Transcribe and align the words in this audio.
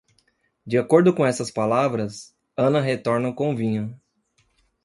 De 0.65 0.79
acordo 0.79 1.13
com 1.13 1.23
essas 1.23 1.51
palavras, 1.51 2.35
Ana 2.57 2.81
retorna 2.81 3.31
com 3.31 3.55
vinho. 3.55 4.01